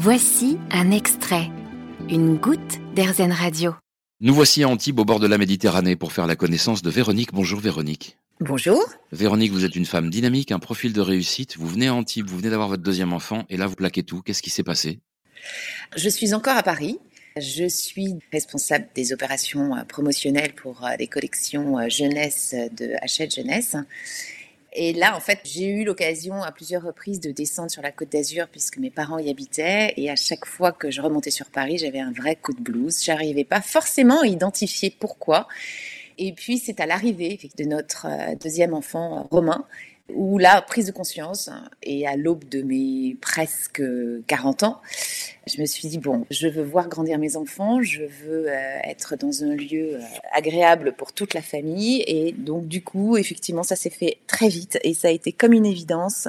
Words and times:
Voici 0.00 0.58
un 0.70 0.92
extrait, 0.92 1.50
une 2.08 2.36
goutte 2.36 2.78
d'Airzen 2.94 3.32
Radio. 3.32 3.74
Nous 4.20 4.32
voici 4.32 4.62
à 4.62 4.68
Antibes 4.68 5.00
au 5.00 5.04
bord 5.04 5.18
de 5.18 5.26
la 5.26 5.38
Méditerranée 5.38 5.96
pour 5.96 6.12
faire 6.12 6.28
la 6.28 6.36
connaissance 6.36 6.82
de 6.82 6.90
Véronique. 6.90 7.32
Bonjour 7.32 7.58
Véronique. 7.58 8.16
Bonjour. 8.38 8.80
Véronique, 9.10 9.50
vous 9.50 9.64
êtes 9.64 9.74
une 9.74 9.86
femme 9.86 10.08
dynamique, 10.08 10.52
un 10.52 10.60
profil 10.60 10.92
de 10.92 11.00
réussite. 11.00 11.56
Vous 11.56 11.66
venez 11.66 11.88
à 11.88 11.94
Antibes, 11.94 12.28
vous 12.28 12.38
venez 12.38 12.50
d'avoir 12.50 12.68
votre 12.68 12.84
deuxième 12.84 13.12
enfant 13.12 13.44
et 13.50 13.56
là 13.56 13.66
vous 13.66 13.74
plaquez 13.74 14.04
tout. 14.04 14.22
Qu'est-ce 14.22 14.40
qui 14.40 14.50
s'est 14.50 14.62
passé? 14.62 15.00
Je 15.96 16.08
suis 16.08 16.32
encore 16.32 16.56
à 16.56 16.62
Paris. 16.62 17.00
Je 17.36 17.68
suis 17.68 18.14
responsable 18.32 18.86
des 18.94 19.12
opérations 19.12 19.74
euh, 19.74 19.82
promotionnelles 19.82 20.54
pour 20.54 20.86
euh, 20.86 20.90
les 20.96 21.08
collections 21.08 21.76
euh, 21.76 21.88
jeunesse 21.88 22.54
de 22.76 22.92
Hachette 23.02 23.34
Jeunesse. 23.34 23.74
Et 24.72 24.92
là, 24.92 25.16
en 25.16 25.20
fait, 25.20 25.40
j'ai 25.44 25.66
eu 25.66 25.84
l'occasion 25.84 26.42
à 26.42 26.52
plusieurs 26.52 26.82
reprises 26.82 27.20
de 27.20 27.30
descendre 27.30 27.70
sur 27.70 27.82
la 27.82 27.90
côte 27.90 28.12
d'Azur 28.12 28.48
puisque 28.48 28.78
mes 28.78 28.90
parents 28.90 29.18
y 29.18 29.30
habitaient. 29.30 29.94
Et 29.96 30.10
à 30.10 30.16
chaque 30.16 30.44
fois 30.44 30.72
que 30.72 30.90
je 30.90 31.00
remontais 31.00 31.30
sur 31.30 31.46
Paris, 31.46 31.78
j'avais 31.78 32.00
un 32.00 32.12
vrai 32.12 32.36
coup 32.36 32.52
de 32.52 32.60
blues. 32.60 33.02
J'arrivais 33.02 33.44
pas 33.44 33.62
forcément 33.62 34.20
à 34.20 34.26
identifier 34.26 34.94
pourquoi. 34.98 35.48
Et 36.18 36.32
puis, 36.32 36.58
c'est 36.58 36.80
à 36.80 36.86
l'arrivée 36.86 37.38
de 37.56 37.64
notre 37.64 38.06
deuxième 38.42 38.74
enfant, 38.74 39.26
Romain, 39.30 39.64
où 40.14 40.38
la 40.38 40.62
prise 40.62 40.86
de 40.86 40.92
conscience, 40.92 41.50
et 41.82 42.06
à 42.06 42.16
l'aube 42.16 42.48
de 42.48 42.62
mes 42.62 43.16
presque 43.20 43.82
40 44.26 44.62
ans, 44.62 44.80
je 45.46 45.60
me 45.60 45.66
suis 45.66 45.88
dit, 45.88 45.98
bon, 45.98 46.26
je 46.30 46.48
veux 46.48 46.62
voir 46.62 46.88
grandir 46.88 47.18
mes 47.18 47.36
enfants, 47.36 47.82
je 47.82 48.02
veux 48.02 48.48
euh, 48.48 48.78
être 48.84 49.16
dans 49.16 49.44
un 49.44 49.54
lieu 49.54 49.96
euh, 49.96 50.00
agréable 50.32 50.94
pour 50.96 51.12
toute 51.12 51.34
la 51.34 51.42
famille. 51.42 52.02
Et 52.06 52.32
donc, 52.32 52.68
du 52.68 52.82
coup, 52.82 53.16
effectivement, 53.16 53.62
ça 53.62 53.76
s'est 53.76 53.90
fait 53.90 54.18
très 54.26 54.48
vite 54.48 54.78
et 54.82 54.94
ça 54.94 55.08
a 55.08 55.10
été 55.10 55.32
comme 55.32 55.52
une 55.52 55.66
évidence. 55.66 56.28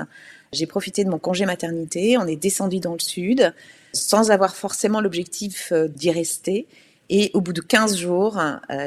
J'ai 0.52 0.66
profité 0.66 1.04
de 1.04 1.10
mon 1.10 1.20
congé 1.20 1.46
maternité, 1.46 2.18
on 2.18 2.28
est 2.28 2.36
descendu 2.36 2.80
dans 2.80 2.94
le 2.94 3.00
sud 3.00 3.54
sans 3.94 4.30
avoir 4.30 4.56
forcément 4.56 5.02
l'objectif 5.02 5.72
euh, 5.72 5.88
d'y 5.88 6.12
rester. 6.12 6.68
Et 7.10 7.32
au 7.34 7.42
bout 7.42 7.54
de 7.54 7.62
15 7.62 7.98
jours, 7.98 8.40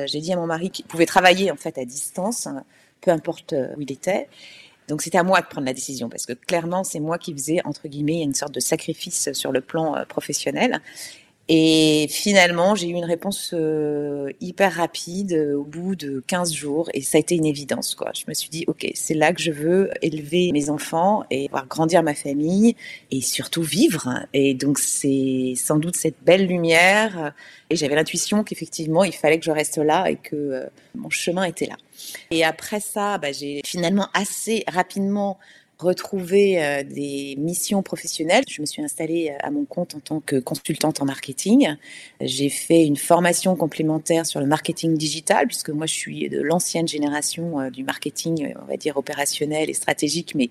j'ai 0.06 0.20
dit 0.20 0.32
à 0.32 0.36
mon 0.36 0.46
mari 0.46 0.70
qu'il 0.70 0.84
pouvait 0.84 1.06
travailler 1.06 1.50
en 1.50 1.56
fait 1.56 1.76
à 1.76 1.84
distance, 1.84 2.46
peu 3.00 3.10
importe 3.10 3.52
où 3.76 3.80
il 3.80 3.90
était. 3.90 4.28
Donc 4.88 5.02
c'était 5.02 5.18
à 5.18 5.22
moi 5.22 5.40
de 5.40 5.46
prendre 5.46 5.66
la 5.66 5.74
décision 5.74 6.08
parce 6.08 6.26
que 6.26 6.32
clairement 6.32 6.84
c'est 6.84 7.00
moi 7.00 7.18
qui 7.18 7.32
faisais 7.32 7.60
entre 7.64 7.88
guillemets 7.88 8.22
une 8.22 8.34
sorte 8.34 8.52
de 8.52 8.60
sacrifice 8.60 9.32
sur 9.32 9.52
le 9.52 9.60
plan 9.60 9.96
euh, 9.96 10.04
professionnel. 10.04 10.80
Et 11.54 12.06
finalement, 12.08 12.74
j'ai 12.74 12.88
eu 12.88 12.94
une 12.94 13.04
réponse 13.04 13.50
euh, 13.52 14.30
hyper 14.40 14.72
rapide 14.72 15.34
euh, 15.34 15.58
au 15.58 15.64
bout 15.64 15.94
de 15.94 16.24
15 16.26 16.50
jours 16.50 16.88
et 16.94 17.02
ça 17.02 17.18
a 17.18 17.20
été 17.20 17.34
une 17.34 17.44
évidence. 17.44 17.94
Quoi. 17.94 18.10
Je 18.14 18.24
me 18.26 18.32
suis 18.32 18.48
dit, 18.48 18.64
OK, 18.68 18.90
c'est 18.94 19.12
là 19.12 19.34
que 19.34 19.42
je 19.42 19.52
veux 19.52 19.90
élever 20.00 20.50
mes 20.52 20.70
enfants 20.70 21.24
et 21.30 21.48
voir 21.48 21.66
grandir 21.66 22.02
ma 22.02 22.14
famille 22.14 22.74
et 23.10 23.20
surtout 23.20 23.60
vivre. 23.60 24.24
Et 24.32 24.54
donc, 24.54 24.78
c'est 24.78 25.52
sans 25.54 25.76
doute 25.76 25.94
cette 25.94 26.16
belle 26.24 26.46
lumière. 26.46 27.34
Et 27.68 27.76
j'avais 27.76 27.96
l'intuition 27.96 28.44
qu'effectivement, 28.44 29.04
il 29.04 29.12
fallait 29.12 29.38
que 29.38 29.44
je 29.44 29.50
reste 29.50 29.76
là 29.76 30.10
et 30.10 30.16
que 30.16 30.70
mon 30.94 31.10
chemin 31.10 31.44
était 31.44 31.66
là. 31.66 31.76
Et 32.30 32.44
après 32.44 32.80
ça, 32.80 33.18
bah, 33.18 33.30
j'ai 33.30 33.60
finalement 33.62 34.08
assez 34.14 34.64
rapidement 34.68 35.38
retrouver 35.82 36.62
euh, 36.62 36.82
des 36.82 37.34
missions 37.38 37.82
professionnelles. 37.82 38.44
Je 38.48 38.60
me 38.60 38.66
suis 38.66 38.82
installée 38.82 39.30
euh, 39.30 39.46
à 39.46 39.50
mon 39.50 39.64
compte 39.64 39.94
en 39.94 40.00
tant 40.00 40.20
que 40.20 40.36
consultante 40.36 41.02
en 41.02 41.04
marketing. 41.04 41.76
J'ai 42.20 42.48
fait 42.48 42.84
une 42.84 42.96
formation 42.96 43.56
complémentaire 43.56 44.26
sur 44.26 44.40
le 44.40 44.46
marketing 44.46 44.96
digital, 44.96 45.46
puisque 45.46 45.70
moi 45.70 45.86
je 45.86 45.94
suis 45.94 46.28
de 46.28 46.40
l'ancienne 46.40 46.88
génération 46.88 47.60
euh, 47.60 47.70
du 47.70 47.84
marketing, 47.84 48.54
on 48.62 48.66
va 48.66 48.76
dire 48.76 48.96
opérationnel 48.96 49.68
et 49.68 49.74
stratégique, 49.74 50.34
mais 50.34 50.50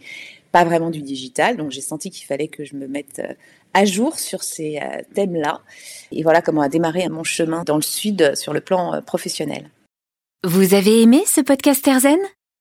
pas 0.52 0.66
vraiment 0.66 0.90
du 0.90 1.02
digital. 1.02 1.58
Donc 1.58 1.72
j'ai 1.72 1.82
senti 1.82 2.10
qu'il 2.10 2.26
fallait 2.26 2.48
que 2.50 2.64
je 2.64 2.76
me 2.76 2.88
mette 2.88 3.22
à 3.74 3.86
jour 3.86 4.20
sur 4.20 4.44
ces 4.44 4.82
thèmes-là. 5.14 5.62
Et 6.12 6.24
voilà 6.24 6.42
comment 6.42 6.62
a 6.62 6.68
démarré 6.68 7.08
mon 7.08 7.24
chemin 7.24 7.64
dans 7.64 7.78
le 7.78 7.82
sud 7.82 8.36
sur 8.36 8.52
le 8.52 8.60
plan 8.60 9.02
professionnel. 9.02 9.70
Vous 10.44 10.74
avez 10.74 11.02
aimé 11.02 11.24
ce 11.26 11.40
podcast 11.40 11.88
Erzen 11.88 12.20